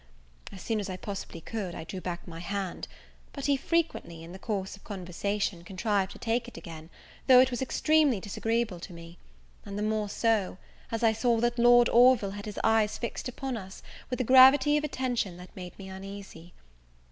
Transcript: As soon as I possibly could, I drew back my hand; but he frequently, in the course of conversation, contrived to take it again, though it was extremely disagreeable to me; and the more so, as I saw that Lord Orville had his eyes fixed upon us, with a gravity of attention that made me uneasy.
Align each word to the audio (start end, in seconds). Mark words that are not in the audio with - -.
As 0.51 0.63
soon 0.63 0.79
as 0.79 0.89
I 0.89 0.97
possibly 0.97 1.41
could, 1.41 1.75
I 1.75 1.83
drew 1.83 2.01
back 2.01 2.27
my 2.27 2.39
hand; 2.39 2.87
but 3.33 3.45
he 3.45 3.55
frequently, 3.55 4.23
in 4.23 4.31
the 4.31 4.39
course 4.39 4.75
of 4.75 4.83
conversation, 4.83 5.63
contrived 5.63 6.11
to 6.13 6.17
take 6.17 6.47
it 6.47 6.57
again, 6.57 6.89
though 7.27 7.39
it 7.39 7.51
was 7.51 7.61
extremely 7.61 8.19
disagreeable 8.19 8.79
to 8.79 8.93
me; 8.93 9.19
and 9.63 9.77
the 9.77 9.83
more 9.83 10.09
so, 10.09 10.57
as 10.91 11.03
I 11.03 11.13
saw 11.13 11.39
that 11.41 11.59
Lord 11.59 11.87
Orville 11.87 12.31
had 12.31 12.45
his 12.47 12.59
eyes 12.63 12.97
fixed 12.97 13.27
upon 13.27 13.55
us, 13.57 13.83
with 14.09 14.19
a 14.19 14.23
gravity 14.23 14.75
of 14.75 14.83
attention 14.83 15.37
that 15.37 15.55
made 15.55 15.77
me 15.77 15.87
uneasy. 15.87 16.51